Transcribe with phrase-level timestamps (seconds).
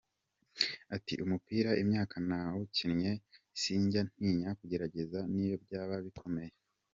[0.95, 3.11] Ati “Umupira imyaka nawukinnye
[3.61, 6.53] sinjya ntinya kugerageza n’iyo byaba bikomeye.